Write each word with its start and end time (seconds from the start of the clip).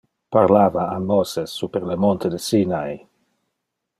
parlava 0.35 0.85
a 0.87 0.95
Moses 1.09 1.51
super 1.59 1.85
le 1.91 1.99
monte 2.05 2.33
de 2.37 2.41
Sinai. 2.47 2.99